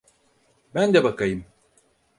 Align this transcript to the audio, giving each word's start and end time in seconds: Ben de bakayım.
Ben 0.73 0.93
de 0.93 1.03
bakayım. 1.03 1.45